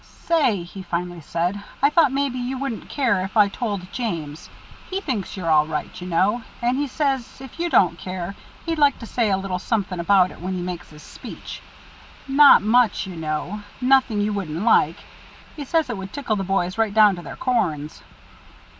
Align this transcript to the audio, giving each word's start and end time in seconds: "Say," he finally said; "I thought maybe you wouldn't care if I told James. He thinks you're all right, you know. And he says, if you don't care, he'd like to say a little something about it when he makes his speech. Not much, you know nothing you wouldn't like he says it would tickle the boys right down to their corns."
"Say," 0.03 0.63
he 0.63 0.81
finally 0.81 1.21
said; 1.21 1.61
"I 1.79 1.91
thought 1.91 2.11
maybe 2.11 2.39
you 2.39 2.57
wouldn't 2.57 2.89
care 2.89 3.21
if 3.23 3.37
I 3.37 3.49
told 3.49 3.91
James. 3.93 4.49
He 4.89 4.99
thinks 4.99 5.37
you're 5.37 5.51
all 5.51 5.67
right, 5.67 6.01
you 6.01 6.07
know. 6.07 6.41
And 6.59 6.75
he 6.75 6.87
says, 6.87 7.39
if 7.39 7.59
you 7.59 7.69
don't 7.69 7.99
care, 7.99 8.33
he'd 8.65 8.79
like 8.79 8.97
to 8.97 9.05
say 9.05 9.29
a 9.29 9.37
little 9.37 9.59
something 9.59 9.99
about 9.99 10.31
it 10.31 10.41
when 10.41 10.55
he 10.55 10.61
makes 10.63 10.89
his 10.89 11.03
speech. 11.03 11.61
Not 12.27 12.63
much, 12.63 13.05
you 13.05 13.15
know 13.15 13.61
nothing 13.79 14.21
you 14.21 14.33
wouldn't 14.33 14.63
like 14.63 14.97
he 15.55 15.63
says 15.65 15.87
it 15.87 15.97
would 15.97 16.11
tickle 16.11 16.35
the 16.35 16.43
boys 16.43 16.79
right 16.79 16.95
down 16.95 17.15
to 17.17 17.21
their 17.21 17.35
corns." 17.35 18.01